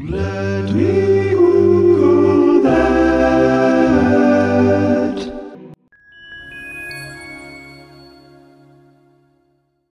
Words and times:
Let 0.00 0.72
me 0.72 1.30
Google 1.30 2.62
that. 2.62 3.18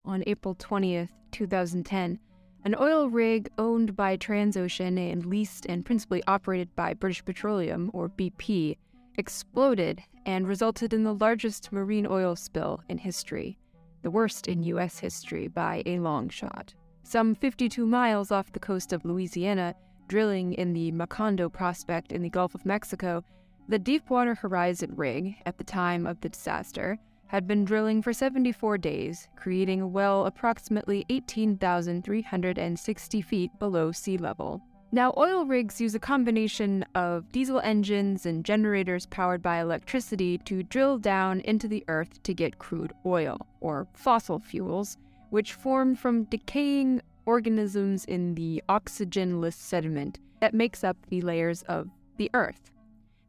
On 0.03 0.21
April 0.27 0.55
20th, 0.55 1.07
2010, 1.31 2.19
an 2.65 2.75
oil 2.77 3.07
rig 3.09 3.49
owned 3.57 3.95
by 3.95 4.17
Transocean 4.17 4.97
and 5.11 5.25
leased 5.25 5.65
and 5.67 5.85
principally 5.85 6.21
operated 6.27 6.75
by 6.75 6.93
British 6.93 7.23
Petroleum, 7.23 7.89
or 7.93 8.09
BP, 8.09 8.75
exploded 9.17 10.03
and 10.25 10.45
resulted 10.45 10.91
in 10.93 11.05
the 11.05 11.15
largest 11.15 11.71
marine 11.71 12.07
oil 12.07 12.35
spill 12.35 12.81
in 12.89 12.97
history, 12.97 13.57
the 14.01 14.11
worst 14.11 14.49
in 14.49 14.63
U.S. 14.63 14.99
history 14.99 15.47
by 15.47 15.81
a 15.85 15.99
long 15.99 16.27
shot. 16.27 16.73
Some 17.03 17.35
52 17.35 17.85
miles 17.85 18.31
off 18.31 18.51
the 18.51 18.59
coast 18.59 18.91
of 18.91 19.05
Louisiana, 19.05 19.75
drilling 20.07 20.53
in 20.53 20.73
the 20.73 20.91
Macondo 20.91 21.51
prospect 21.51 22.11
in 22.11 22.21
the 22.21 22.29
Gulf 22.29 22.53
of 22.55 22.65
Mexico, 22.65 23.23
the 23.67 23.79
Deepwater 23.79 24.35
Horizon 24.35 24.93
rig, 24.95 25.35
at 25.45 25.57
the 25.57 25.63
time 25.63 26.05
of 26.05 26.19
the 26.21 26.29
disaster, 26.29 26.99
had 27.27 27.47
been 27.47 27.65
drilling 27.65 28.01
for 28.01 28.13
74 28.13 28.77
days, 28.77 29.27
creating 29.35 29.81
a 29.81 29.87
well 29.87 30.25
approximately 30.25 31.05
18,360 31.09 33.21
feet 33.21 33.51
below 33.57 33.91
sea 33.91 34.17
level. 34.17 34.61
Now, 34.91 35.13
oil 35.17 35.45
rigs 35.45 35.81
use 35.81 35.95
a 35.95 35.99
combination 35.99 36.85
of 36.93 37.31
diesel 37.31 37.59
engines 37.61 38.27
and 38.27 38.45
generators 38.45 39.07
powered 39.07 39.41
by 39.41 39.59
electricity 39.59 40.37
to 40.45 40.61
drill 40.61 40.99
down 40.99 41.39
into 41.39 41.67
the 41.67 41.83
earth 41.87 42.21
to 42.21 42.35
get 42.35 42.59
crude 42.59 42.93
oil, 43.03 43.47
or 43.59 43.87
fossil 43.93 44.37
fuels, 44.37 44.99
which 45.31 45.53
form 45.53 45.95
from 45.95 46.25
decaying 46.25 47.01
organisms 47.25 48.05
in 48.05 48.35
the 48.35 48.63
oxygenless 48.69 49.55
sediment 49.55 50.19
that 50.39 50.53
makes 50.53 50.83
up 50.83 50.97
the 51.07 51.21
layers 51.21 51.63
of 51.63 51.89
the 52.17 52.29
earth. 52.33 52.71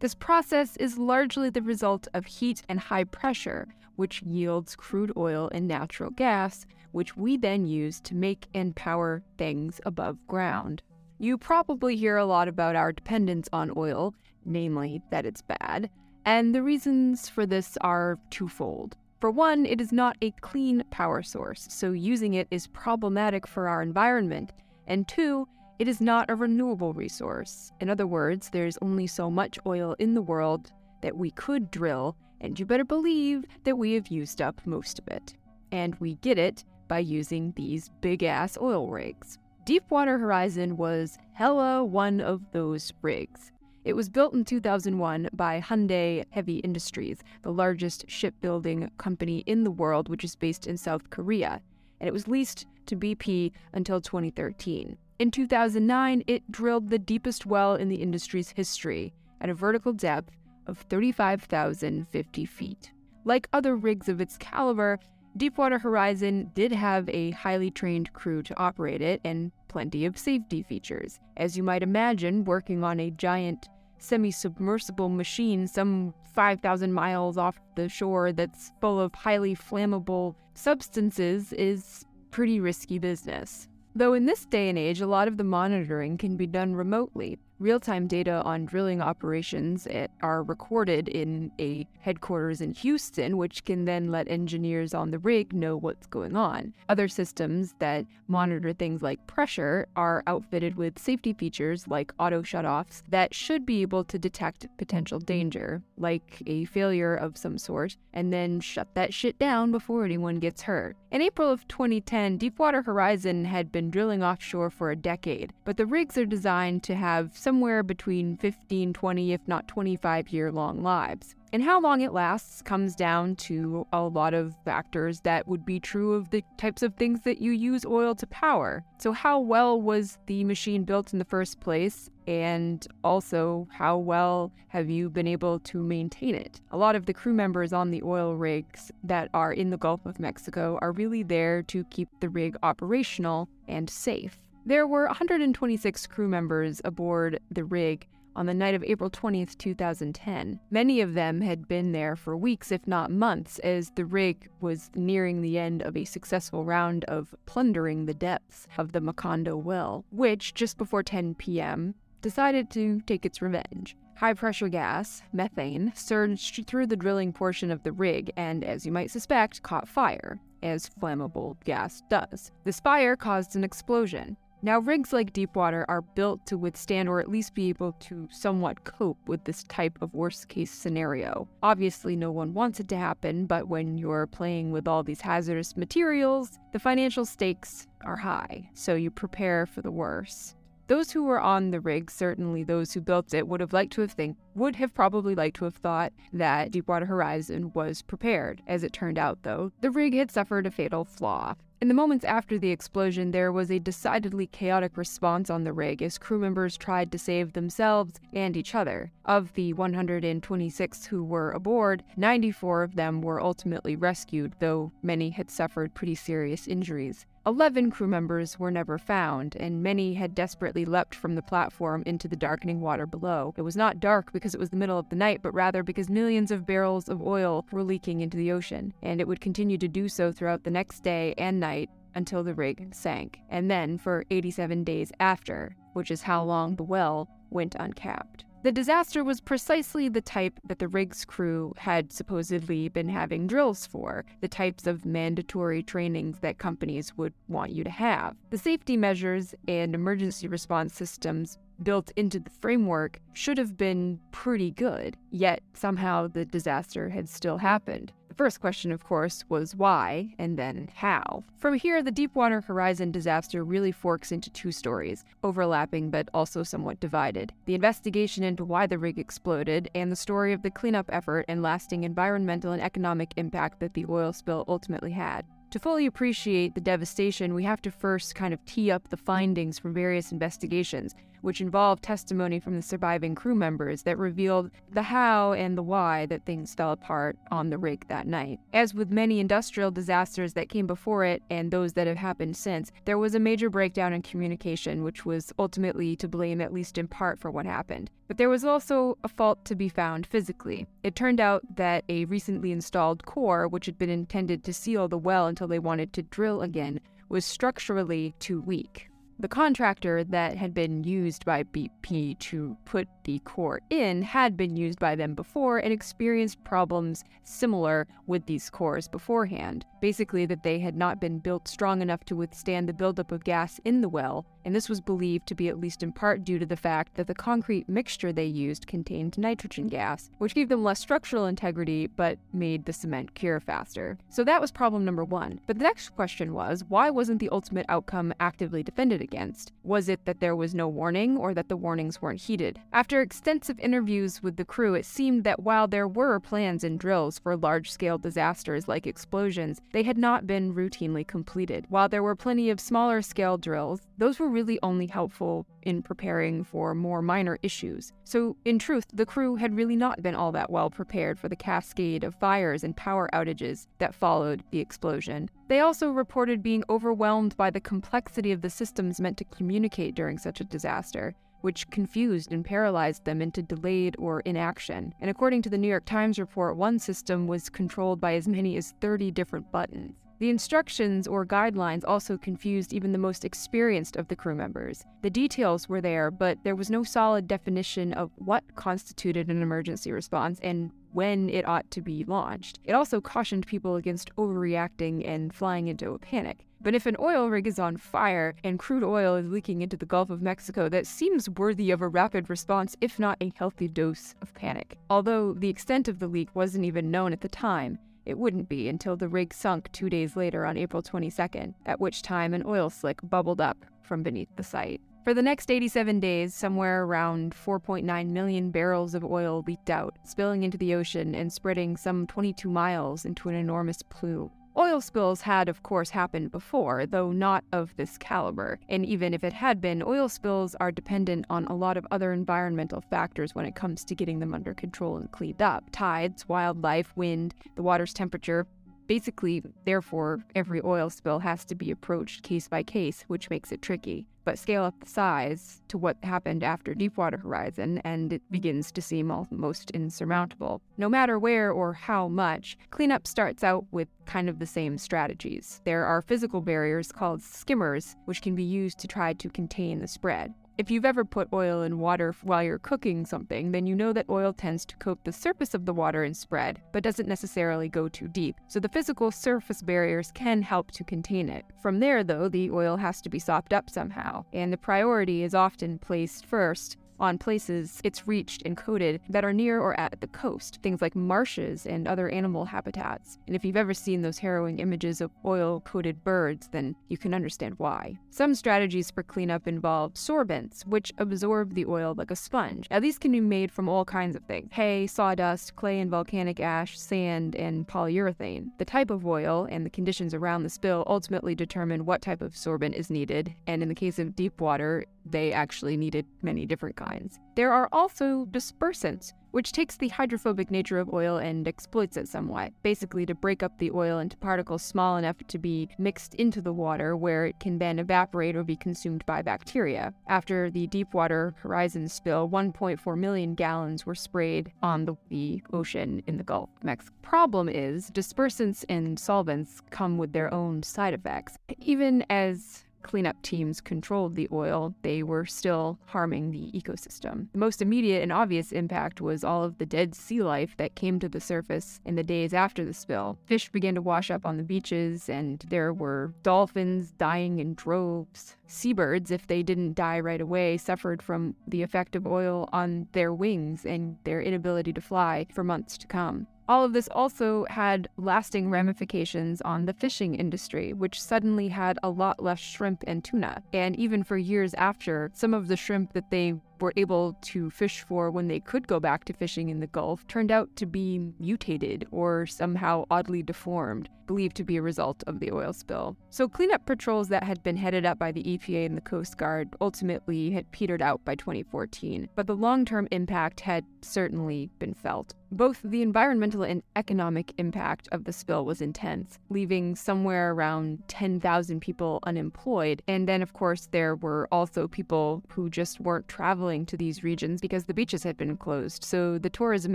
This 0.00 0.14
process 0.14 0.76
is 0.76 0.98
largely 0.98 1.50
the 1.50 1.62
result 1.62 2.08
of 2.14 2.26
heat 2.26 2.62
and 2.68 2.78
high 2.78 3.04
pressure, 3.04 3.68
which 3.96 4.22
yields 4.22 4.76
crude 4.76 5.12
oil 5.16 5.48
and 5.52 5.66
natural 5.68 6.10
gas, 6.10 6.66
which 6.92 7.16
we 7.16 7.36
then 7.36 7.66
use 7.66 8.00
to 8.00 8.14
make 8.14 8.46
and 8.54 8.74
power 8.76 9.22
things 9.38 9.80
above 9.86 10.18
ground. 10.26 10.82
You 11.18 11.38
probably 11.38 11.96
hear 11.96 12.16
a 12.16 12.26
lot 12.26 12.48
about 12.48 12.76
our 12.76 12.92
dependence 12.92 13.48
on 13.52 13.72
oil, 13.76 14.14
namely 14.44 15.00
that 15.10 15.24
it's 15.24 15.42
bad, 15.42 15.88
and 16.24 16.54
the 16.54 16.62
reasons 16.62 17.28
for 17.28 17.46
this 17.46 17.78
are 17.80 18.18
twofold. 18.30 18.96
For 19.20 19.30
one, 19.30 19.64
it 19.64 19.80
is 19.80 19.92
not 19.92 20.16
a 20.20 20.32
clean 20.42 20.84
power 20.90 21.22
source, 21.22 21.66
so 21.70 21.92
using 21.92 22.34
it 22.34 22.48
is 22.50 22.66
problematic 22.66 23.46
for 23.46 23.68
our 23.68 23.80
environment, 23.82 24.52
and 24.86 25.08
two, 25.08 25.48
it 25.78 25.88
is 25.88 26.00
not 26.00 26.30
a 26.30 26.34
renewable 26.34 26.92
resource. 26.92 27.72
In 27.80 27.88
other 27.88 28.06
words, 28.06 28.50
there's 28.50 28.78
only 28.82 29.06
so 29.06 29.30
much 29.30 29.58
oil 29.66 29.96
in 29.98 30.14
the 30.14 30.22
world 30.22 30.70
that 31.02 31.16
we 31.16 31.30
could 31.32 31.70
drill, 31.70 32.16
and 32.40 32.58
you 32.58 32.66
better 32.66 32.84
believe 32.84 33.44
that 33.64 33.78
we 33.78 33.94
have 33.94 34.08
used 34.08 34.42
up 34.42 34.60
most 34.66 34.98
of 34.98 35.08
it. 35.08 35.34
And 35.72 35.94
we 35.96 36.14
get 36.16 36.38
it 36.38 36.64
by 36.86 36.98
using 36.98 37.52
these 37.56 37.90
big 38.00 38.22
ass 38.22 38.58
oil 38.60 38.88
rigs. 38.88 39.38
Deepwater 39.64 40.18
Horizon 40.18 40.76
was 40.76 41.18
hella 41.32 41.82
one 41.82 42.20
of 42.20 42.42
those 42.52 42.92
rigs. 43.00 43.50
It 43.84 43.94
was 43.94 44.08
built 44.08 44.32
in 44.32 44.46
2001 44.46 45.28
by 45.34 45.60
Hyundai 45.60 46.24
Heavy 46.30 46.56
Industries, 46.58 47.18
the 47.42 47.52
largest 47.52 48.06
shipbuilding 48.08 48.90
company 48.96 49.40
in 49.40 49.62
the 49.62 49.70
world, 49.70 50.08
which 50.08 50.24
is 50.24 50.34
based 50.36 50.66
in 50.66 50.78
South 50.78 51.10
Korea, 51.10 51.60
and 52.00 52.08
it 52.08 52.12
was 52.12 52.26
leased 52.26 52.64
to 52.86 52.96
BP 52.96 53.52
until 53.74 54.00
2013. 54.00 54.96
In 55.18 55.30
2009, 55.30 56.24
it 56.26 56.50
drilled 56.50 56.88
the 56.88 56.98
deepest 56.98 57.44
well 57.44 57.74
in 57.74 57.88
the 57.88 57.96
industry's 57.96 58.50
history 58.50 59.12
at 59.42 59.50
a 59.50 59.54
vertical 59.54 59.92
depth 59.92 60.34
of 60.66 60.78
35,050 60.78 62.46
feet. 62.46 62.90
Like 63.26 63.48
other 63.52 63.76
rigs 63.76 64.08
of 64.08 64.18
its 64.18 64.38
caliber, 64.38 64.98
Deepwater 65.36 65.78
Horizon 65.78 66.50
did 66.54 66.72
have 66.72 67.08
a 67.08 67.32
highly 67.32 67.70
trained 67.70 68.12
crew 68.12 68.42
to 68.44 68.56
operate 68.56 69.02
it 69.02 69.20
and 69.24 69.52
plenty 69.68 70.06
of 70.06 70.16
safety 70.16 70.62
features. 70.62 71.18
As 71.36 71.56
you 71.56 71.62
might 71.62 71.82
imagine, 71.82 72.44
working 72.44 72.84
on 72.84 73.00
a 73.00 73.10
giant 73.10 73.68
semi 74.04 74.30
submersible 74.30 75.08
machine 75.08 75.66
some 75.66 76.12
5,000 76.34 76.92
miles 76.92 77.38
off 77.38 77.58
the 77.76 77.88
shore 77.88 78.32
that's 78.32 78.72
full 78.80 79.00
of 79.00 79.14
highly 79.14 79.54
flammable 79.56 80.34
substances 80.54 81.52
is 81.52 82.04
pretty 82.30 82.60
risky 82.60 82.98
business. 82.98 83.68
Though 83.94 84.14
in 84.14 84.26
this 84.26 84.44
day 84.44 84.68
and 84.68 84.76
age, 84.76 85.00
a 85.00 85.06
lot 85.06 85.28
of 85.28 85.36
the 85.36 85.44
monitoring 85.44 86.18
can 86.18 86.36
be 86.36 86.46
done 86.46 86.74
remotely. 86.74 87.38
Real 87.60 87.78
time 87.78 88.08
data 88.08 88.42
on 88.42 88.66
drilling 88.66 89.00
operations 89.00 89.86
are 90.22 90.42
recorded 90.42 91.08
in 91.08 91.52
a 91.60 91.86
headquarters 92.00 92.60
in 92.60 92.74
Houston, 92.74 93.36
which 93.36 93.64
can 93.64 93.84
then 93.84 94.10
let 94.10 94.28
engineers 94.28 94.92
on 94.92 95.12
the 95.12 95.20
rig 95.20 95.52
know 95.52 95.76
what's 95.76 96.06
going 96.08 96.36
on. 96.36 96.74
Other 96.88 97.06
systems 97.06 97.74
that 97.78 98.06
monitor 98.26 98.72
things 98.72 99.02
like 99.02 99.24
pressure 99.26 99.86
are 99.94 100.24
outfitted 100.26 100.74
with 100.74 100.98
safety 100.98 101.32
features 101.32 101.86
like 101.86 102.12
auto 102.18 102.42
shutoffs 102.42 103.02
that 103.08 103.32
should 103.32 103.64
be 103.64 103.82
able 103.82 104.02
to 104.04 104.18
detect 104.18 104.66
potential 104.76 105.20
danger, 105.20 105.80
like 105.96 106.42
a 106.46 106.64
failure 106.66 107.14
of 107.14 107.38
some 107.38 107.56
sort, 107.56 107.96
and 108.12 108.32
then 108.32 108.60
shut 108.60 108.94
that 108.94 109.14
shit 109.14 109.38
down 109.38 109.70
before 109.70 110.04
anyone 110.04 110.40
gets 110.40 110.62
hurt. 110.62 110.96
In 111.12 111.22
April 111.22 111.48
of 111.48 111.66
2010, 111.68 112.36
Deepwater 112.36 112.82
Horizon 112.82 113.44
had 113.44 113.70
been 113.70 113.90
drilling 113.90 114.24
offshore 114.24 114.70
for 114.70 114.90
a 114.90 114.96
decade, 114.96 115.52
but 115.64 115.76
the 115.76 115.86
rigs 115.86 116.18
are 116.18 116.26
designed 116.26 116.82
to 116.82 116.96
have 116.96 117.36
somewhere 117.44 117.82
between 117.82 118.38
15, 118.38 118.94
20, 118.94 119.32
if 119.32 119.46
not 119.46 119.68
25 119.68 120.30
year 120.30 120.50
long 120.50 120.82
lives. 120.82 121.36
And 121.52 121.62
how 121.62 121.78
long 121.78 122.00
it 122.00 122.12
lasts 122.12 122.62
comes 122.62 122.96
down 122.96 123.36
to 123.36 123.86
a 123.92 124.00
lot 124.00 124.34
of 124.34 124.56
factors 124.64 125.20
that 125.20 125.46
would 125.46 125.64
be 125.64 125.78
true 125.78 126.14
of 126.14 126.30
the 126.30 126.42
types 126.56 126.82
of 126.82 126.94
things 126.94 127.20
that 127.20 127.40
you 127.40 127.52
use 127.52 127.84
oil 127.84 128.14
to 128.16 128.26
power. 128.26 128.82
So, 128.98 129.12
how 129.12 129.38
well 129.38 129.80
was 129.80 130.18
the 130.26 130.42
machine 130.42 130.82
built 130.82 131.12
in 131.12 131.20
the 131.20 131.24
first 131.24 131.60
place? 131.60 132.10
And 132.26 132.84
also, 133.04 133.68
how 133.70 133.98
well 133.98 134.50
have 134.68 134.90
you 134.90 135.10
been 135.10 135.28
able 135.28 135.60
to 135.60 135.82
maintain 135.82 136.34
it? 136.34 136.60
A 136.72 136.76
lot 136.76 136.96
of 136.96 137.06
the 137.06 137.14
crew 137.14 137.34
members 137.34 137.72
on 137.72 137.92
the 137.92 138.02
oil 138.02 138.34
rigs 138.34 138.90
that 139.04 139.28
are 139.32 139.52
in 139.52 139.70
the 139.70 139.76
Gulf 139.76 140.06
of 140.06 140.18
Mexico 140.18 140.78
are 140.82 140.90
really 140.90 141.22
there 141.22 141.62
to 141.64 141.84
keep 141.84 142.08
the 142.18 142.30
rig 142.30 142.56
operational 142.64 143.48
and 143.68 143.88
safe. 143.88 144.38
There 144.66 144.86
were 144.86 145.04
126 145.08 146.06
crew 146.06 146.26
members 146.26 146.80
aboard 146.86 147.38
the 147.50 147.64
rig 147.64 148.06
on 148.34 148.46
the 148.46 148.54
night 148.54 148.74
of 148.74 148.82
April 148.82 149.10
20th, 149.10 149.58
2010. 149.58 150.58
Many 150.70 151.02
of 151.02 151.12
them 151.12 151.42
had 151.42 151.68
been 151.68 151.92
there 151.92 152.16
for 152.16 152.34
weeks, 152.34 152.72
if 152.72 152.86
not 152.86 153.10
months, 153.10 153.58
as 153.58 153.90
the 153.90 154.06
rig 154.06 154.48
was 154.62 154.90
nearing 154.94 155.42
the 155.42 155.58
end 155.58 155.82
of 155.82 155.98
a 155.98 156.06
successful 156.06 156.64
round 156.64 157.04
of 157.04 157.34
plundering 157.44 158.06
the 158.06 158.14
depths 158.14 158.66
of 158.78 158.92
the 158.92 159.00
Macondo 159.00 159.54
well, 159.54 160.06
which, 160.10 160.54
just 160.54 160.78
before 160.78 161.02
10 161.02 161.34
p.m., 161.34 161.94
decided 162.22 162.70
to 162.70 163.02
take 163.02 163.26
its 163.26 163.42
revenge. 163.42 163.98
High 164.16 164.32
pressure 164.32 164.70
gas, 164.70 165.22
methane, 165.34 165.92
surged 165.94 166.66
through 166.66 166.86
the 166.86 166.96
drilling 166.96 167.34
portion 167.34 167.70
of 167.70 167.82
the 167.82 167.92
rig 167.92 168.32
and, 168.38 168.64
as 168.64 168.86
you 168.86 168.92
might 168.92 169.10
suspect, 169.10 169.62
caught 169.62 169.86
fire, 169.86 170.40
as 170.62 170.88
flammable 170.88 171.62
gas 171.64 172.02
does. 172.08 172.50
This 172.64 172.80
fire 172.80 173.14
caused 173.14 173.56
an 173.56 173.62
explosion. 173.64 174.38
Now, 174.64 174.78
rigs 174.78 175.12
like 175.12 175.34
Deepwater 175.34 175.84
are 175.90 176.00
built 176.00 176.46
to 176.46 176.56
withstand 176.56 177.06
or 177.06 177.20
at 177.20 177.28
least 177.28 177.54
be 177.54 177.68
able 177.68 177.92
to 178.00 178.26
somewhat 178.30 178.84
cope 178.84 179.18
with 179.28 179.44
this 179.44 179.62
type 179.64 179.98
of 180.00 180.14
worst 180.14 180.48
case 180.48 180.70
scenario. 180.70 181.46
Obviously, 181.62 182.16
no 182.16 182.32
one 182.32 182.54
wants 182.54 182.80
it 182.80 182.88
to 182.88 182.96
happen, 182.96 183.44
but 183.44 183.68
when 183.68 183.98
you're 183.98 184.26
playing 184.26 184.72
with 184.72 184.88
all 184.88 185.02
these 185.02 185.20
hazardous 185.20 185.76
materials, 185.76 186.58
the 186.72 186.78
financial 186.78 187.26
stakes 187.26 187.88
are 188.06 188.16
high, 188.16 188.70
so 188.72 188.94
you 188.94 189.10
prepare 189.10 189.66
for 189.66 189.82
the 189.82 189.90
worst. 189.90 190.56
Those 190.86 191.10
who 191.10 191.24
were 191.24 191.40
on 191.40 191.70
the 191.70 191.80
rig, 191.80 192.10
certainly 192.10 192.64
those 192.64 192.94
who 192.94 193.02
built 193.02 193.34
it, 193.34 193.46
would 193.46 193.60
have 193.60 193.74
liked 193.74 193.92
to 193.94 194.00
have 194.00 194.12
think 194.12 194.38
would 194.54 194.76
have 194.76 194.94
probably 194.94 195.34
liked 195.34 195.56
to 195.56 195.66
have 195.66 195.76
thought 195.76 196.14
that 196.32 196.70
Deepwater 196.70 197.04
Horizon 197.04 197.70
was 197.74 198.00
prepared. 198.00 198.62
As 198.66 198.82
it 198.82 198.94
turned 198.94 199.18
out, 199.18 199.42
though, 199.42 199.72
the 199.82 199.90
rig 199.90 200.14
had 200.14 200.30
suffered 200.30 200.66
a 200.66 200.70
fatal 200.70 201.04
flaw. 201.04 201.54
In 201.80 201.88
the 201.88 201.94
moments 201.94 202.24
after 202.24 202.58
the 202.58 202.70
explosion, 202.70 203.30
there 203.30 203.52
was 203.52 203.70
a 203.70 203.78
decidedly 203.78 204.46
chaotic 204.46 204.96
response 204.96 205.50
on 205.50 205.64
the 205.64 205.72
rig 205.72 206.02
as 206.02 206.16
crew 206.16 206.38
members 206.38 206.78
tried 206.78 207.12
to 207.12 207.18
save 207.18 207.52
themselves 207.52 208.20
and 208.32 208.56
each 208.56 208.74
other. 208.74 209.12
Of 209.24 209.52
the 209.52 209.72
126 209.74 211.06
who 211.06 211.22
were 211.22 211.50
aboard, 211.50 212.02
94 212.16 212.84
of 212.84 212.94
them 212.94 213.20
were 213.20 213.40
ultimately 213.40 213.96
rescued, 213.96 214.54
though 214.60 214.92
many 215.02 215.30
had 215.30 215.50
suffered 215.50 215.94
pretty 215.94 216.14
serious 216.14 216.66
injuries. 216.66 217.26
Eleven 217.46 217.90
crew 217.90 218.06
members 218.06 218.58
were 218.58 218.70
never 218.70 218.96
found, 218.96 219.54
and 219.56 219.82
many 219.82 220.14
had 220.14 220.34
desperately 220.34 220.86
leapt 220.86 221.14
from 221.14 221.34
the 221.34 221.42
platform 221.42 222.02
into 222.06 222.26
the 222.26 222.36
darkening 222.36 222.80
water 222.80 223.06
below. 223.06 223.52
It 223.58 223.62
was 223.62 223.76
not 223.76 224.00
dark 224.00 224.32
because 224.32 224.54
it 224.54 224.58
was 224.60 224.70
the 224.70 224.78
middle 224.78 224.98
of 224.98 225.10
the 225.10 225.16
night, 225.16 225.42
but 225.42 225.52
rather 225.52 225.82
because 225.82 226.08
millions 226.08 226.50
of 226.50 226.64
barrels 226.64 227.06
of 227.06 227.20
oil 227.20 227.66
were 227.70 227.82
leaking 227.82 228.22
into 228.22 228.38
the 228.38 228.50
ocean, 228.50 228.94
and 229.02 229.20
it 229.20 229.28
would 229.28 229.42
continue 229.42 229.76
to 229.76 229.88
do 229.88 230.08
so 230.08 230.32
throughout 230.32 230.64
the 230.64 230.70
next 230.70 231.00
day 231.00 231.34
and 231.36 231.60
night 231.60 231.90
until 232.14 232.42
the 232.42 232.54
rig 232.54 232.94
sank, 232.94 233.40
and 233.50 233.70
then 233.70 233.98
for 233.98 234.24
87 234.30 234.82
days 234.82 235.12
after, 235.20 235.76
which 235.92 236.10
is 236.10 236.22
how 236.22 236.42
long 236.42 236.76
the 236.76 236.82
well 236.82 237.28
went 237.50 237.76
uncapped. 237.78 238.46
The 238.64 238.72
disaster 238.72 239.22
was 239.22 239.42
precisely 239.42 240.08
the 240.08 240.22
type 240.22 240.58
that 240.64 240.78
the 240.78 240.88
rig's 240.88 241.26
crew 241.26 241.74
had 241.76 242.10
supposedly 242.10 242.88
been 242.88 243.10
having 243.10 243.46
drills 243.46 243.86
for, 243.86 244.24
the 244.40 244.48
types 244.48 244.86
of 244.86 245.04
mandatory 245.04 245.82
trainings 245.82 246.38
that 246.38 246.56
companies 246.56 247.14
would 247.14 247.34
want 247.46 247.72
you 247.72 247.84
to 247.84 247.90
have. 247.90 248.34
The 248.48 248.56
safety 248.56 248.96
measures 248.96 249.54
and 249.68 249.94
emergency 249.94 250.48
response 250.48 250.94
systems 250.94 251.58
built 251.82 252.10
into 252.16 252.40
the 252.40 252.48
framework 252.62 253.20
should 253.34 253.58
have 253.58 253.76
been 253.76 254.18
pretty 254.32 254.70
good, 254.70 255.18
yet 255.30 255.60
somehow 255.74 256.28
the 256.28 256.46
disaster 256.46 257.10
had 257.10 257.28
still 257.28 257.58
happened. 257.58 258.14
The 258.34 258.38
first 258.42 258.60
question, 258.60 258.90
of 258.90 259.04
course, 259.04 259.44
was 259.48 259.76
why, 259.76 260.34
and 260.40 260.58
then 260.58 260.90
how. 260.96 261.44
From 261.56 261.74
here, 261.74 262.02
the 262.02 262.10
Deepwater 262.10 262.62
Horizon 262.62 263.12
disaster 263.12 263.62
really 263.62 263.92
forks 263.92 264.32
into 264.32 264.50
two 264.50 264.72
stories, 264.72 265.24
overlapping 265.44 266.10
but 266.10 266.30
also 266.34 266.64
somewhat 266.64 266.98
divided. 266.98 267.52
The 267.66 267.76
investigation 267.76 268.42
into 268.42 268.64
why 268.64 268.88
the 268.88 268.98
rig 268.98 269.20
exploded, 269.20 269.88
and 269.94 270.10
the 270.10 270.16
story 270.16 270.52
of 270.52 270.62
the 270.62 270.70
cleanup 270.72 271.06
effort 271.10 271.44
and 271.46 271.62
lasting 271.62 272.02
environmental 272.02 272.72
and 272.72 272.82
economic 272.82 273.34
impact 273.36 273.78
that 273.78 273.94
the 273.94 274.04
oil 274.08 274.32
spill 274.32 274.64
ultimately 274.66 275.12
had. 275.12 275.46
To 275.74 275.80
fully 275.80 276.06
appreciate 276.06 276.76
the 276.76 276.80
devastation, 276.80 277.52
we 277.52 277.64
have 277.64 277.82
to 277.82 277.90
first 277.90 278.36
kind 278.36 278.54
of 278.54 278.64
tee 278.64 278.92
up 278.92 279.08
the 279.08 279.16
findings 279.16 279.76
from 279.76 279.92
various 279.92 280.30
investigations, 280.30 281.16
which 281.40 281.60
involved 281.60 282.00
testimony 282.00 282.60
from 282.60 282.76
the 282.76 282.80
surviving 282.80 283.34
crew 283.34 283.56
members 283.56 284.04
that 284.04 284.16
revealed 284.16 284.70
the 284.92 285.02
how 285.02 285.52
and 285.52 285.76
the 285.76 285.82
why 285.82 286.26
that 286.26 286.46
things 286.46 286.76
fell 286.76 286.92
apart 286.92 287.36
on 287.50 287.70
the 287.70 287.76
rig 287.76 288.06
that 288.06 288.28
night. 288.28 288.60
As 288.72 288.94
with 288.94 289.10
many 289.10 289.40
industrial 289.40 289.90
disasters 289.90 290.52
that 290.52 290.68
came 290.68 290.86
before 290.86 291.24
it 291.24 291.42
and 291.50 291.72
those 291.72 291.94
that 291.94 292.06
have 292.06 292.18
happened 292.18 292.56
since, 292.56 292.92
there 293.04 293.18
was 293.18 293.34
a 293.34 293.40
major 293.40 293.68
breakdown 293.68 294.12
in 294.12 294.22
communication, 294.22 295.02
which 295.02 295.26
was 295.26 295.52
ultimately 295.58 296.14
to 296.16 296.28
blame, 296.28 296.60
at 296.60 296.72
least 296.72 296.98
in 296.98 297.08
part, 297.08 297.40
for 297.40 297.50
what 297.50 297.66
happened. 297.66 298.12
But 298.26 298.38
there 298.38 298.48
was 298.48 298.64
also 298.64 299.18
a 299.22 299.28
fault 299.28 299.66
to 299.66 299.74
be 299.74 299.90
found 299.90 300.26
physically. 300.26 300.86
It 301.02 301.14
turned 301.14 301.40
out 301.40 301.62
that 301.76 302.04
a 302.08 302.24
recently 302.24 302.72
installed 302.72 303.26
core, 303.26 303.68
which 303.68 303.84
had 303.84 303.98
been 303.98 304.08
intended 304.08 304.64
to 304.64 304.72
seal 304.72 305.08
the 305.08 305.18
well 305.18 305.46
until 305.46 305.63
they 305.66 305.78
wanted 305.78 306.12
to 306.12 306.22
drill 306.22 306.62
again, 306.62 307.00
was 307.28 307.44
structurally 307.44 308.34
too 308.38 308.60
weak. 308.60 309.08
The 309.40 309.48
contractor 309.48 310.22
that 310.22 310.56
had 310.56 310.72
been 310.72 311.02
used 311.02 311.44
by 311.44 311.64
BP 311.64 312.38
to 312.38 312.76
put 312.84 313.08
the 313.24 313.40
core 313.40 313.80
in 313.90 314.22
had 314.22 314.56
been 314.56 314.76
used 314.76 315.00
by 315.00 315.16
them 315.16 315.34
before 315.34 315.78
and 315.78 315.92
experienced 315.92 316.62
problems 316.62 317.24
similar 317.42 318.06
with 318.28 318.46
these 318.46 318.70
cores 318.70 319.08
beforehand. 319.08 319.84
Basically, 320.00 320.46
that 320.46 320.62
they 320.62 320.78
had 320.78 320.96
not 320.96 321.20
been 321.20 321.40
built 321.40 321.66
strong 321.66 322.00
enough 322.00 322.24
to 322.26 322.36
withstand 322.36 322.88
the 322.88 322.92
buildup 322.92 323.32
of 323.32 323.42
gas 323.42 323.80
in 323.84 324.02
the 324.02 324.08
well, 324.08 324.46
and 324.64 324.74
this 324.74 324.88
was 324.88 325.00
believed 325.00 325.46
to 325.46 325.54
be 325.54 325.68
at 325.68 325.80
least 325.80 326.02
in 326.02 326.12
part 326.12 326.44
due 326.44 326.58
to 326.58 326.66
the 326.66 326.76
fact 326.76 327.14
that 327.14 327.26
the 327.26 327.34
concrete 327.34 327.88
mixture 327.88 328.32
they 328.32 328.44
used 328.44 328.86
contained 328.86 329.36
nitrogen 329.38 329.88
gas, 329.88 330.30
which 330.38 330.54
gave 330.54 330.68
them 330.68 330.84
less 330.84 331.00
structural 331.00 331.46
integrity 331.46 332.06
but 332.06 332.38
made 332.52 332.84
the 332.84 332.92
cement 332.92 333.34
cure 333.34 333.60
faster. 333.60 334.18
So 334.28 334.44
that 334.44 334.60
was 334.60 334.70
problem 334.70 335.04
number 335.04 335.24
one. 335.24 335.60
But 335.66 335.78
the 335.78 335.84
next 335.84 336.10
question 336.10 336.54
was 336.54 336.84
why 336.88 337.10
wasn't 337.10 337.40
the 337.40 337.50
ultimate 337.50 337.86
outcome 337.88 338.32
actively 338.40 338.82
defended 338.82 339.20
against? 339.20 339.72
Was 339.82 340.08
it 340.08 340.24
that 340.24 340.40
there 340.40 340.56
was 340.56 340.74
no 340.74 340.88
warning 340.88 341.36
or 341.36 341.54
that 341.54 341.68
the 341.68 341.76
warnings 341.76 342.20
weren't 342.20 342.40
heeded? 342.40 342.80
After 342.92 343.20
extensive 343.20 343.78
interviews 343.80 344.42
with 344.42 344.56
the 344.56 344.64
crew, 344.64 344.94
it 344.94 345.06
seemed 345.06 345.44
that 345.44 345.60
while 345.60 345.86
there 345.86 346.08
were 346.08 346.40
plans 346.40 346.84
and 346.84 346.98
drills 346.98 347.38
for 347.38 347.56
large 347.56 347.90
scale 347.90 348.18
disasters 348.18 348.88
like 348.88 349.06
explosions, 349.06 349.80
they 349.92 350.02
had 350.02 350.18
not 350.18 350.46
been 350.46 350.74
routinely 350.74 351.26
completed. 351.26 351.86
While 351.88 352.08
there 352.08 352.22
were 352.22 352.36
plenty 352.36 352.70
of 352.70 352.80
smaller 352.80 353.22
scale 353.22 353.58
drills, 353.58 354.00
those 354.18 354.38
were 354.38 354.48
really 354.54 354.78
only 354.82 355.06
helpful 355.06 355.66
in 355.82 356.02
preparing 356.02 356.64
for 356.64 356.94
more 356.94 357.20
minor 357.20 357.58
issues. 357.62 358.12
So, 358.24 358.56
in 358.64 358.78
truth, 358.78 359.04
the 359.12 359.26
crew 359.26 359.56
had 359.56 359.76
really 359.76 359.96
not 359.96 360.22
been 360.22 360.34
all 360.34 360.52
that 360.52 360.70
well 360.70 360.88
prepared 360.88 361.38
for 361.38 361.48
the 361.48 361.56
cascade 361.56 362.24
of 362.24 362.34
fires 362.36 362.84
and 362.84 362.96
power 362.96 363.28
outages 363.32 363.88
that 363.98 364.14
followed 364.14 364.62
the 364.70 364.80
explosion. 364.80 365.50
They 365.68 365.80
also 365.80 366.10
reported 366.10 366.62
being 366.62 366.84
overwhelmed 366.88 367.56
by 367.56 367.70
the 367.70 367.80
complexity 367.80 368.52
of 368.52 368.62
the 368.62 368.70
systems 368.70 369.20
meant 369.20 369.36
to 369.38 369.44
communicate 369.44 370.14
during 370.14 370.38
such 370.38 370.60
a 370.60 370.64
disaster 370.64 371.34
which 371.64 371.88
confused 371.88 372.52
and 372.52 372.62
paralyzed 372.62 373.24
them 373.24 373.40
into 373.40 373.62
delayed 373.62 374.14
or 374.18 374.40
inaction. 374.40 375.14
And 375.18 375.30
according 375.30 375.62
to 375.62 375.70
the 375.70 375.78
New 375.78 375.88
York 375.88 376.04
Times 376.04 376.38
report, 376.38 376.76
one 376.76 376.98
system 376.98 377.46
was 377.46 377.70
controlled 377.70 378.20
by 378.20 378.34
as 378.34 378.46
many 378.46 378.76
as 378.76 378.92
30 379.00 379.30
different 379.30 379.72
buttons. 379.72 380.14
The 380.40 380.50
instructions 380.50 381.28
or 381.28 381.46
guidelines 381.46 382.02
also 382.06 382.36
confused 382.36 382.92
even 382.92 383.12
the 383.12 383.18
most 383.18 383.44
experienced 383.44 384.16
of 384.16 384.28
the 384.28 384.36
crew 384.36 384.54
members. 384.54 385.04
The 385.22 385.30
details 385.30 385.88
were 385.88 386.00
there, 386.00 386.30
but 386.30 386.58
there 386.64 386.74
was 386.74 386.90
no 386.90 387.04
solid 387.04 387.46
definition 387.46 388.12
of 388.12 388.30
what 388.36 388.64
constituted 388.74 389.48
an 389.48 389.62
emergency 389.62 390.10
response 390.10 390.58
and 390.62 390.90
when 391.12 391.48
it 391.48 391.66
ought 391.68 391.88
to 391.92 392.00
be 392.00 392.24
launched. 392.24 392.80
It 392.84 392.92
also 392.92 393.20
cautioned 393.20 393.66
people 393.66 393.94
against 393.94 394.34
overreacting 394.36 395.26
and 395.26 395.54
flying 395.54 395.86
into 395.86 396.12
a 396.12 396.18
panic. 396.18 396.66
But 396.84 396.94
if 396.94 397.06
an 397.06 397.16
oil 397.18 397.48
rig 397.48 397.66
is 397.66 397.78
on 397.78 397.96
fire 397.96 398.54
and 398.62 398.78
crude 398.78 399.04
oil 399.04 399.36
is 399.36 399.50
leaking 399.50 399.80
into 399.80 399.96
the 399.96 400.04
Gulf 400.04 400.28
of 400.28 400.42
Mexico, 400.42 400.90
that 400.90 401.06
seems 401.06 401.48
worthy 401.48 401.90
of 401.90 402.02
a 402.02 402.08
rapid 402.08 402.50
response, 402.50 402.94
if 403.00 403.18
not 403.18 403.38
a 403.40 403.52
healthy 403.56 403.88
dose 403.88 404.34
of 404.42 404.52
panic. 404.52 404.98
Although 405.08 405.54
the 405.54 405.70
extent 405.70 406.08
of 406.08 406.18
the 406.18 406.26
leak 406.26 406.50
wasn't 406.52 406.84
even 406.84 407.10
known 407.10 407.32
at 407.32 407.40
the 407.40 407.48
time, 407.48 407.98
it 408.26 408.38
wouldn't 408.38 408.68
be 408.68 408.88
until 408.88 409.16
the 409.16 409.28
rig 409.28 409.52
sunk 409.52 409.90
two 409.92 410.08
days 410.08 410.36
later 410.36 410.64
on 410.64 410.76
April 410.76 411.02
22nd, 411.02 411.74
at 411.86 412.00
which 412.00 412.22
time 412.22 412.54
an 412.54 412.64
oil 412.66 412.90
slick 412.90 413.20
bubbled 413.22 413.60
up 413.60 413.84
from 414.02 414.22
beneath 414.22 414.54
the 414.56 414.62
site. 414.62 415.00
For 415.24 415.32
the 415.32 415.42
next 415.42 415.70
87 415.70 416.20
days, 416.20 416.54
somewhere 416.54 417.04
around 417.04 417.54
4.9 417.54 418.28
million 418.28 418.70
barrels 418.70 419.14
of 419.14 419.24
oil 419.24 419.64
leaked 419.66 419.88
out, 419.88 420.18
spilling 420.24 420.62
into 420.62 420.76
the 420.76 420.94
ocean 420.94 421.34
and 421.34 421.50
spreading 421.50 421.96
some 421.96 422.26
22 422.26 422.68
miles 422.68 423.24
into 423.24 423.48
an 423.48 423.54
enormous 423.54 424.02
plume. 424.02 424.50
Oil 424.76 425.00
spills 425.00 425.42
had, 425.42 425.68
of 425.68 425.84
course, 425.84 426.10
happened 426.10 426.50
before, 426.50 427.06
though 427.06 427.30
not 427.30 427.62
of 427.72 427.94
this 427.96 428.18
caliber. 428.18 428.80
And 428.88 429.06
even 429.06 429.32
if 429.32 429.44
it 429.44 429.52
had 429.52 429.80
been, 429.80 430.02
oil 430.02 430.28
spills 430.28 430.74
are 430.80 430.90
dependent 430.90 431.46
on 431.48 431.64
a 431.66 431.76
lot 431.76 431.96
of 431.96 432.06
other 432.10 432.32
environmental 432.32 433.00
factors 433.00 433.54
when 433.54 433.66
it 433.66 433.76
comes 433.76 434.04
to 434.04 434.16
getting 434.16 434.40
them 434.40 434.52
under 434.52 434.74
control 434.74 435.16
and 435.16 435.30
cleaned 435.30 435.62
up 435.62 435.84
tides, 435.92 436.48
wildlife, 436.48 437.16
wind, 437.16 437.54
the 437.76 437.84
water's 437.84 438.12
temperature. 438.12 438.66
Basically, 439.06 439.62
therefore, 439.84 440.44
every 440.54 440.80
oil 440.82 441.10
spill 441.10 441.40
has 441.40 441.64
to 441.66 441.74
be 441.74 441.90
approached 441.90 442.42
case 442.42 442.68
by 442.68 442.82
case, 442.82 443.24
which 443.26 443.50
makes 443.50 443.70
it 443.70 443.82
tricky. 443.82 444.26
But 444.44 444.58
scale 444.58 444.84
up 444.84 445.00
the 445.00 445.06
size 445.06 445.80
to 445.88 445.96
what 445.96 446.18
happened 446.22 446.62
after 446.62 446.94
Deepwater 446.94 447.38
Horizon, 447.38 447.98
and 448.04 448.32
it 448.32 448.42
begins 448.50 448.92
to 448.92 449.00
seem 449.00 449.30
almost 449.30 449.90
insurmountable. 449.92 450.82
No 450.98 451.08
matter 451.08 451.38
where 451.38 451.70
or 451.72 451.94
how 451.94 452.28
much, 452.28 452.76
cleanup 452.90 453.26
starts 453.26 453.64
out 453.64 453.86
with 453.90 454.08
kind 454.26 454.50
of 454.50 454.58
the 454.58 454.66
same 454.66 454.98
strategies. 454.98 455.80
There 455.84 456.04
are 456.04 456.20
physical 456.20 456.60
barriers 456.60 457.10
called 457.10 457.42
skimmers, 457.42 458.16
which 458.26 458.42
can 458.42 458.54
be 458.54 458.64
used 458.64 458.98
to 458.98 459.08
try 459.08 459.32
to 459.32 459.48
contain 459.48 460.00
the 460.00 460.08
spread. 460.08 460.52
If 460.76 460.90
you've 460.90 461.04
ever 461.04 461.24
put 461.24 461.52
oil 461.52 461.82
in 461.82 462.00
water 462.00 462.34
while 462.42 462.60
you're 462.60 462.80
cooking 462.80 463.24
something, 463.24 463.70
then 463.70 463.86
you 463.86 463.94
know 463.94 464.12
that 464.12 464.28
oil 464.28 464.52
tends 464.52 464.84
to 464.86 464.96
coat 464.96 465.20
the 465.22 465.30
surface 465.30 465.72
of 465.72 465.86
the 465.86 465.94
water 465.94 466.24
and 466.24 466.36
spread, 466.36 466.80
but 466.90 467.04
doesn't 467.04 467.28
necessarily 467.28 467.88
go 467.88 468.08
too 468.08 468.26
deep. 468.26 468.56
So 468.66 468.80
the 468.80 468.88
physical 468.88 469.30
surface 469.30 469.82
barriers 469.82 470.32
can 470.34 470.62
help 470.62 470.90
to 470.90 471.04
contain 471.04 471.48
it. 471.48 471.64
From 471.80 472.00
there, 472.00 472.24
though, 472.24 472.48
the 472.48 472.72
oil 472.72 472.96
has 472.96 473.20
to 473.20 473.30
be 473.30 473.38
sopped 473.38 473.72
up 473.72 473.88
somehow, 473.88 474.46
and 474.52 474.72
the 474.72 474.76
priority 474.76 475.44
is 475.44 475.54
often 475.54 475.96
placed 475.96 476.44
first 476.44 476.96
on 477.20 477.38
places 477.38 478.00
it's 478.04 478.26
reached 478.26 478.62
and 478.64 478.76
coated 478.76 479.20
that 479.28 479.44
are 479.44 479.52
near 479.52 479.80
or 479.80 479.98
at 479.98 480.20
the 480.20 480.26
coast, 480.26 480.80
things 480.82 481.00
like 481.00 481.14
marshes 481.14 481.86
and 481.86 482.06
other 482.06 482.28
animal 482.28 482.64
habitats. 482.64 483.38
And 483.46 483.54
if 483.54 483.64
you've 483.64 483.76
ever 483.76 483.94
seen 483.94 484.22
those 484.22 484.38
harrowing 484.38 484.78
images 484.78 485.20
of 485.20 485.30
oil 485.44 485.80
coated 485.80 486.24
birds, 486.24 486.68
then 486.72 486.94
you 487.08 487.18
can 487.18 487.34
understand 487.34 487.74
why. 487.78 488.18
Some 488.30 488.54
strategies 488.54 489.10
for 489.10 489.22
cleanup 489.22 489.68
involve 489.68 490.14
sorbents, 490.14 490.86
which 490.86 491.12
absorb 491.18 491.74
the 491.74 491.86
oil 491.86 492.14
like 492.16 492.30
a 492.30 492.36
sponge. 492.36 492.86
Now, 492.90 493.00
these 493.00 493.18
can 493.18 493.32
be 493.32 493.40
made 493.40 493.70
from 493.70 493.88
all 493.88 494.04
kinds 494.04 494.36
of 494.36 494.44
things 494.44 494.70
hay, 494.72 495.06
sawdust, 495.06 495.76
clay 495.76 496.00
and 496.00 496.10
volcanic 496.10 496.60
ash, 496.60 496.98
sand, 496.98 497.54
and 497.56 497.86
polyurethane. 497.86 498.70
The 498.78 498.84
type 498.84 499.10
of 499.10 499.26
oil 499.26 499.66
and 499.70 499.84
the 499.84 499.90
conditions 499.90 500.34
around 500.34 500.62
the 500.62 500.70
spill 500.70 501.04
ultimately 501.06 501.54
determine 501.54 502.04
what 502.04 502.22
type 502.22 502.42
of 502.42 502.54
sorbent 502.54 502.94
is 502.94 503.10
needed, 503.10 503.54
and 503.66 503.82
in 503.82 503.88
the 503.88 503.94
case 503.94 504.18
of 504.18 504.36
deep 504.36 504.60
water, 504.60 505.04
they 505.24 505.52
actually 505.52 505.96
needed 505.96 506.26
many 506.42 506.66
different 506.66 506.96
kinds. 506.96 507.38
There 507.54 507.72
are 507.72 507.88
also 507.92 508.46
dispersants, 508.46 509.32
which 509.52 509.70
takes 509.70 509.96
the 509.96 510.08
hydrophobic 510.08 510.70
nature 510.70 510.98
of 510.98 511.12
oil 511.12 511.36
and 511.36 511.68
exploits 511.68 512.16
it 512.16 512.26
somewhat, 512.26 512.72
basically 512.82 513.24
to 513.24 513.34
break 513.34 513.62
up 513.62 513.78
the 513.78 513.92
oil 513.92 514.18
into 514.18 514.36
particles 514.36 514.82
small 514.82 515.16
enough 515.16 515.36
to 515.46 515.58
be 515.58 515.88
mixed 515.96 516.34
into 516.34 516.60
the 516.60 516.72
water 516.72 517.16
where 517.16 517.46
it 517.46 517.60
can 517.60 517.78
then 517.78 518.00
evaporate 518.00 518.56
or 518.56 518.64
be 518.64 518.74
consumed 518.74 519.24
by 519.26 519.42
bacteria. 519.42 520.12
After 520.26 520.70
the 520.70 520.88
Deepwater 520.88 521.54
Horizon 521.58 522.08
spill, 522.08 522.48
1.4 522.48 523.16
million 523.16 523.54
gallons 523.54 524.04
were 524.04 524.16
sprayed 524.16 524.72
on 524.82 525.04
the, 525.30 525.62
ocean 525.72 526.22
in 526.26 526.36
the 526.36 526.44
Gulf 526.44 526.70
Mexico. 526.82 527.14
Problem 527.22 527.68
is, 527.68 528.10
dispersants 528.10 528.84
and 528.88 529.18
solvents 529.18 529.80
come 529.90 530.18
with 530.18 530.32
their 530.32 530.52
own 530.52 530.82
side 530.82 531.14
effects. 531.14 531.56
Even 531.78 532.24
as 532.28 532.83
cleanup 533.04 533.40
teams 533.42 533.80
controlled 533.80 534.34
the 534.34 534.48
oil, 534.50 534.94
they 535.02 535.22
were 535.22 535.46
still 535.46 535.98
harming 536.06 536.50
the 536.50 536.72
ecosystem. 536.72 537.46
The 537.52 537.58
most 537.58 537.80
immediate 537.80 538.22
and 538.22 538.32
obvious 538.32 538.72
impact 538.72 539.20
was 539.20 539.44
all 539.44 539.62
of 539.62 539.78
the 539.78 539.86
dead 539.86 540.16
sea 540.16 540.42
life 540.42 540.76
that 540.78 540.96
came 540.96 541.20
to 541.20 541.28
the 541.28 541.40
surface 541.40 542.00
in 542.04 542.16
the 542.16 542.24
days 542.24 542.52
after 542.52 542.84
the 542.84 542.94
spill. 542.94 543.38
Fish 543.46 543.68
began 543.68 543.94
to 543.94 544.02
wash 544.02 544.30
up 544.30 544.44
on 544.44 544.56
the 544.56 544.64
beaches, 544.64 545.28
and 545.28 545.64
there 545.68 545.92
were 545.92 546.34
dolphins 546.42 547.12
dying 547.12 547.60
in 547.60 547.74
droves. 547.74 548.56
Seabirds, 548.66 549.30
if 549.30 549.46
they 549.46 549.62
didn't 549.62 549.94
die 549.94 550.18
right 550.18 550.40
away, 550.40 550.76
suffered 550.78 551.22
from 551.22 551.54
the 551.68 551.82
effect 551.82 552.16
of 552.16 552.26
oil 552.26 552.68
on 552.72 553.06
their 553.12 553.32
wings 553.32 553.84
and 553.84 554.16
their 554.24 554.40
inability 554.40 554.92
to 554.94 555.00
fly 555.00 555.46
for 555.52 555.62
months 555.62 555.98
to 555.98 556.06
come. 556.06 556.46
All 556.66 556.84
of 556.84 556.94
this 556.94 557.08
also 557.08 557.66
had 557.68 558.08
lasting 558.16 558.70
ramifications 558.70 559.60
on 559.62 559.84
the 559.84 559.92
fishing 559.92 560.34
industry, 560.34 560.92
which 560.92 561.20
suddenly 561.20 561.68
had 561.68 561.98
a 562.02 562.08
lot 562.08 562.42
less 562.42 562.58
shrimp 562.58 563.04
and 563.06 563.22
tuna. 563.22 563.62
And 563.72 563.94
even 563.96 564.24
for 564.24 564.38
years 564.38 564.72
after, 564.74 565.30
some 565.34 565.52
of 565.52 565.68
the 565.68 565.76
shrimp 565.76 566.14
that 566.14 566.30
they 566.30 566.54
were 566.80 566.92
able 566.96 567.36
to 567.42 567.70
fish 567.70 568.02
for 568.02 568.30
when 568.30 568.48
they 568.48 568.60
could 568.60 568.86
go 568.86 569.00
back 569.00 569.24
to 569.24 569.32
fishing 569.32 569.68
in 569.68 569.80
the 569.80 569.86
Gulf 569.86 570.26
turned 570.28 570.50
out 570.50 570.74
to 570.76 570.86
be 570.86 571.32
mutated 571.38 572.06
or 572.10 572.46
somehow 572.46 573.04
oddly 573.10 573.42
deformed, 573.42 574.08
believed 574.26 574.56
to 574.56 574.64
be 574.64 574.76
a 574.76 574.82
result 574.82 575.22
of 575.26 575.40
the 575.40 575.52
oil 575.52 575.72
spill. 575.72 576.16
So, 576.30 576.48
cleanup 576.48 576.86
patrols 576.86 577.28
that 577.28 577.44
had 577.44 577.62
been 577.62 577.76
headed 577.76 578.04
up 578.04 578.18
by 578.18 578.32
the 578.32 578.42
EPA 578.42 578.86
and 578.86 578.96
the 578.96 579.02
Coast 579.02 579.36
Guard 579.36 579.68
ultimately 579.80 580.50
had 580.50 580.70
petered 580.72 581.02
out 581.02 581.24
by 581.24 581.34
2014, 581.34 582.28
but 582.34 582.46
the 582.46 582.56
long 582.56 582.84
term 582.84 583.08
impact 583.10 583.60
had 583.60 583.84
certainly 584.02 584.70
been 584.78 584.94
felt. 584.94 585.34
Both 585.50 585.82
the 585.84 586.02
environmental 586.02 586.64
and 586.64 586.82
economic 586.96 587.52
impact 587.58 588.08
of 588.10 588.24
the 588.24 588.32
spill 588.32 588.64
was 588.64 588.80
intense, 588.80 589.38
leaving 589.50 589.94
somewhere 589.94 590.52
around 590.52 591.04
10,000 591.06 591.80
people 591.80 592.18
unemployed. 592.24 593.02
And 593.06 593.28
then, 593.28 593.40
of 593.40 593.52
course, 593.52 593.86
there 593.92 594.16
were 594.16 594.48
also 594.50 594.88
people 594.88 595.44
who 595.50 595.70
just 595.70 596.00
weren't 596.00 596.26
traveling 596.26 596.63
to 596.64 596.96
these 596.96 597.22
regions 597.22 597.60
because 597.60 597.84
the 597.84 597.94
beaches 597.94 598.22
had 598.22 598.36
been 598.36 598.56
closed, 598.56 599.04
so 599.04 599.38
the 599.38 599.50
tourism 599.50 599.94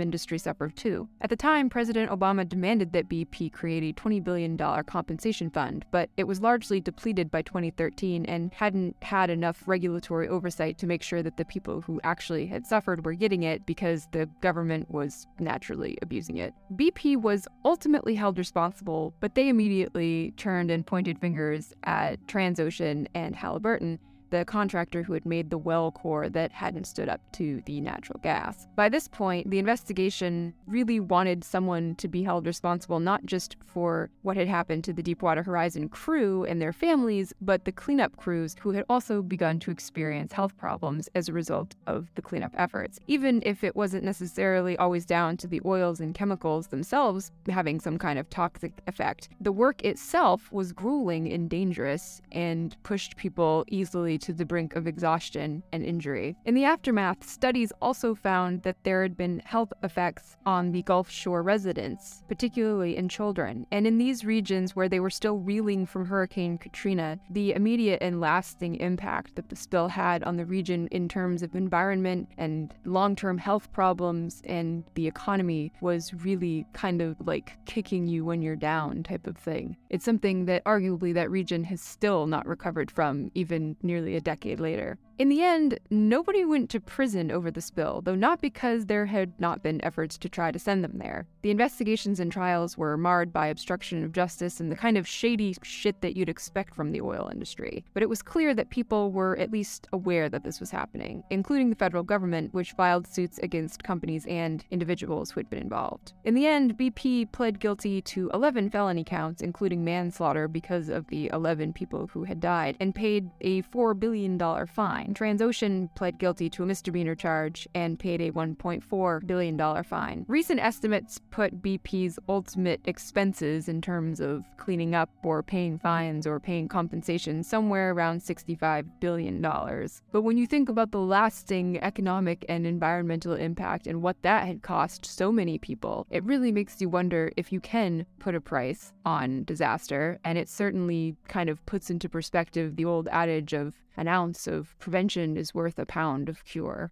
industry 0.00 0.38
suffered 0.38 0.76
too. 0.76 1.08
At 1.20 1.30
the 1.30 1.36
time, 1.36 1.68
President 1.68 2.10
Obama 2.10 2.48
demanded 2.48 2.92
that 2.92 3.08
BP 3.08 3.52
create 3.52 3.82
a 3.82 4.00
$20 4.00 4.22
billion 4.22 4.56
compensation 4.56 5.50
fund, 5.50 5.84
but 5.90 6.10
it 6.16 6.24
was 6.24 6.40
largely 6.40 6.80
depleted 6.80 7.30
by 7.30 7.42
2013 7.42 8.24
and 8.26 8.54
hadn't 8.54 8.96
had 9.02 9.30
enough 9.30 9.62
regulatory 9.66 10.28
oversight 10.28 10.78
to 10.78 10.86
make 10.86 11.02
sure 11.02 11.22
that 11.22 11.36
the 11.36 11.44
people 11.44 11.80
who 11.80 12.00
actually 12.04 12.46
had 12.46 12.66
suffered 12.66 13.04
were 13.04 13.14
getting 13.14 13.42
it 13.42 13.66
because 13.66 14.06
the 14.12 14.28
government 14.40 14.90
was 14.90 15.26
naturally 15.38 15.98
abusing 16.02 16.36
it. 16.36 16.54
BP 16.76 17.16
was 17.16 17.48
ultimately 17.64 18.14
held 18.14 18.38
responsible, 18.38 19.12
but 19.20 19.34
they 19.34 19.48
immediately 19.48 20.32
turned 20.36 20.70
and 20.70 20.86
pointed 20.86 21.18
fingers 21.18 21.74
at 21.84 22.24
Transocean 22.26 23.06
and 23.14 23.34
Halliburton 23.34 23.98
the 24.30 24.44
contractor 24.44 25.02
who 25.02 25.12
had 25.12 25.26
made 25.26 25.50
the 25.50 25.58
well 25.58 25.90
core 25.90 26.28
that 26.28 26.52
hadn't 26.52 26.86
stood 26.86 27.08
up 27.08 27.20
to 27.32 27.62
the 27.66 27.80
natural 27.80 28.20
gas. 28.22 28.66
By 28.76 28.88
this 28.88 29.08
point, 29.08 29.50
the 29.50 29.58
investigation 29.58 30.54
really 30.66 31.00
wanted 31.00 31.44
someone 31.44 31.94
to 31.96 32.08
be 32.08 32.22
held 32.22 32.46
responsible 32.46 33.00
not 33.00 33.24
just 33.26 33.56
for 33.66 34.10
what 34.22 34.36
had 34.36 34.48
happened 34.48 34.84
to 34.84 34.92
the 34.92 35.02
Deepwater 35.02 35.42
Horizon 35.42 35.88
crew 35.88 36.44
and 36.44 36.60
their 36.60 36.72
families, 36.72 37.32
but 37.40 37.64
the 37.64 37.72
cleanup 37.72 38.16
crews 38.16 38.56
who 38.60 38.70
had 38.70 38.84
also 38.88 39.22
begun 39.22 39.58
to 39.60 39.70
experience 39.70 40.32
health 40.32 40.56
problems 40.56 41.08
as 41.14 41.28
a 41.28 41.32
result 41.32 41.74
of 41.86 42.08
the 42.14 42.22
cleanup 42.22 42.54
efforts. 42.56 42.98
Even 43.06 43.42
if 43.44 43.64
it 43.64 43.76
wasn't 43.76 44.04
necessarily 44.04 44.76
always 44.76 45.04
down 45.04 45.36
to 45.36 45.46
the 45.46 45.60
oils 45.64 46.00
and 46.00 46.14
chemicals 46.14 46.68
themselves 46.68 47.32
having 47.48 47.80
some 47.80 47.98
kind 47.98 48.18
of 48.18 48.28
toxic 48.30 48.72
effect, 48.86 49.28
the 49.40 49.52
work 49.52 49.84
itself 49.84 50.50
was 50.52 50.72
grueling 50.72 51.32
and 51.32 51.50
dangerous 51.50 52.20
and 52.32 52.76
pushed 52.82 53.16
people 53.16 53.64
easily 53.68 54.18
to 54.20 54.32
the 54.32 54.44
brink 54.44 54.76
of 54.76 54.86
exhaustion 54.86 55.62
and 55.72 55.84
injury. 55.84 56.36
In 56.44 56.54
the 56.54 56.64
aftermath, 56.64 57.28
studies 57.28 57.72
also 57.80 58.14
found 58.14 58.62
that 58.62 58.82
there 58.84 59.02
had 59.02 59.16
been 59.16 59.42
health 59.44 59.72
effects 59.82 60.36
on 60.46 60.72
the 60.72 60.82
Gulf 60.82 61.10
Shore 61.10 61.42
residents, 61.42 62.22
particularly 62.28 62.96
in 62.96 63.08
children. 63.08 63.66
And 63.70 63.86
in 63.86 63.98
these 63.98 64.24
regions 64.24 64.76
where 64.76 64.88
they 64.88 65.00
were 65.00 65.10
still 65.10 65.38
reeling 65.38 65.86
from 65.86 66.06
Hurricane 66.06 66.58
Katrina, 66.58 67.18
the 67.30 67.52
immediate 67.52 68.02
and 68.02 68.20
lasting 68.20 68.76
impact 68.76 69.36
that 69.36 69.48
the 69.48 69.56
spill 69.56 69.88
had 69.88 70.22
on 70.24 70.36
the 70.36 70.44
region 70.44 70.88
in 70.88 71.08
terms 71.08 71.42
of 71.42 71.54
environment 71.54 72.28
and 72.38 72.74
long 72.84 73.16
term 73.16 73.38
health 73.38 73.72
problems 73.72 74.42
and 74.44 74.84
the 74.94 75.06
economy 75.06 75.72
was 75.80 76.12
really 76.24 76.66
kind 76.72 77.00
of 77.00 77.16
like 77.20 77.56
kicking 77.66 78.06
you 78.06 78.24
when 78.24 78.42
you're 78.42 78.56
down 78.56 79.02
type 79.02 79.26
of 79.26 79.36
thing. 79.36 79.76
It's 79.88 80.04
something 80.04 80.46
that 80.46 80.64
arguably 80.64 81.14
that 81.14 81.30
region 81.30 81.64
has 81.64 81.80
still 81.80 82.26
not 82.26 82.46
recovered 82.46 82.90
from, 82.90 83.30
even 83.34 83.76
nearly 83.82 84.09
a 84.16 84.20
decade 84.20 84.60
later. 84.60 84.98
In 85.20 85.28
the 85.28 85.42
end, 85.42 85.78
nobody 85.90 86.46
went 86.46 86.70
to 86.70 86.80
prison 86.80 87.30
over 87.30 87.50
the 87.50 87.60
spill, 87.60 88.00
though 88.00 88.14
not 88.14 88.40
because 88.40 88.86
there 88.86 89.04
had 89.04 89.38
not 89.38 89.62
been 89.62 89.84
efforts 89.84 90.16
to 90.16 90.30
try 90.30 90.50
to 90.50 90.58
send 90.58 90.82
them 90.82 90.96
there. 90.96 91.26
The 91.42 91.50
investigations 91.50 92.20
and 92.20 92.32
trials 92.32 92.78
were 92.78 92.96
marred 92.96 93.30
by 93.30 93.48
obstruction 93.48 94.02
of 94.02 94.12
justice 94.12 94.60
and 94.60 94.72
the 94.72 94.76
kind 94.76 94.96
of 94.96 95.06
shady 95.06 95.54
shit 95.62 96.00
that 96.00 96.16
you'd 96.16 96.30
expect 96.30 96.74
from 96.74 96.90
the 96.90 97.02
oil 97.02 97.28
industry. 97.30 97.84
But 97.92 98.02
it 98.02 98.08
was 98.08 98.22
clear 98.22 98.54
that 98.54 98.70
people 98.70 99.12
were 99.12 99.36
at 99.36 99.50
least 99.50 99.86
aware 99.92 100.30
that 100.30 100.42
this 100.42 100.58
was 100.58 100.70
happening, 100.70 101.22
including 101.28 101.68
the 101.68 101.76
federal 101.76 102.02
government, 102.02 102.54
which 102.54 102.72
filed 102.72 103.06
suits 103.06 103.36
against 103.40 103.84
companies 103.84 104.24
and 104.24 104.64
individuals 104.70 105.30
who 105.30 105.40
had 105.40 105.50
been 105.50 105.60
involved. 105.60 106.14
In 106.24 106.34
the 106.34 106.46
end, 106.46 106.78
BP 106.78 107.30
pled 107.30 107.60
guilty 107.60 108.00
to 108.00 108.30
11 108.32 108.70
felony 108.70 109.04
counts, 109.04 109.42
including 109.42 109.84
manslaughter 109.84 110.48
because 110.48 110.88
of 110.88 111.08
the 111.08 111.28
11 111.30 111.74
people 111.74 112.06
who 112.06 112.24
had 112.24 112.40
died, 112.40 112.78
and 112.80 112.94
paid 112.94 113.28
a 113.42 113.60
$4 113.64 114.00
billion 114.00 114.38
fine. 114.66 115.09
Transocean 115.14 115.94
pled 115.94 116.18
guilty 116.18 116.48
to 116.50 116.62
a 116.62 116.66
misdemeanor 116.66 117.14
charge 117.14 117.68
and 117.74 117.98
paid 117.98 118.20
a 118.20 118.30
$1.4 118.30 119.26
billion 119.26 119.84
fine. 119.84 120.24
Recent 120.28 120.60
estimates 120.60 121.20
put 121.30 121.62
BP's 121.62 122.18
ultimate 122.28 122.80
expenses 122.84 123.68
in 123.68 123.80
terms 123.80 124.20
of 124.20 124.44
cleaning 124.56 124.94
up 124.94 125.10
or 125.22 125.42
paying 125.42 125.78
fines 125.78 126.26
or 126.26 126.40
paying 126.40 126.68
compensation 126.68 127.42
somewhere 127.42 127.92
around 127.92 128.20
$65 128.20 128.86
billion. 129.00 129.40
But 129.40 130.22
when 130.22 130.36
you 130.36 130.46
think 130.46 130.68
about 130.68 130.90
the 130.92 130.98
lasting 130.98 131.78
economic 131.82 132.44
and 132.48 132.66
environmental 132.66 133.34
impact 133.34 133.86
and 133.86 134.02
what 134.02 134.22
that 134.22 134.46
had 134.46 134.62
cost 134.62 135.06
so 135.06 135.32
many 135.32 135.58
people, 135.58 136.06
it 136.10 136.24
really 136.24 136.52
makes 136.52 136.80
you 136.80 136.88
wonder 136.88 137.32
if 137.36 137.52
you 137.52 137.60
can 137.60 138.06
put 138.18 138.34
a 138.34 138.40
price 138.40 138.92
on 139.04 139.44
disaster. 139.44 140.18
And 140.24 140.38
it 140.38 140.48
certainly 140.48 141.16
kind 141.28 141.48
of 141.48 141.64
puts 141.66 141.90
into 141.90 142.08
perspective 142.08 142.76
the 142.76 142.84
old 142.84 143.08
adage 143.08 143.52
of 143.52 143.74
an 144.00 144.08
ounce 144.08 144.46
of 144.46 144.74
prevention 144.78 145.36
is 145.36 145.52
worth 145.52 145.78
a 145.78 145.84
pound 145.84 146.30
of 146.30 146.42
cure. 146.46 146.90